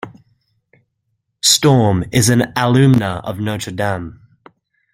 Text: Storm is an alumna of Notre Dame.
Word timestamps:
Storm 1.43 2.03
is 2.11 2.29
an 2.29 2.39
alumna 2.57 3.23
of 3.23 3.37
Notre 3.39 3.69
Dame. 3.71 4.19